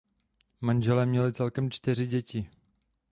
[0.61, 2.49] Manželé měli celkem čtyři děti.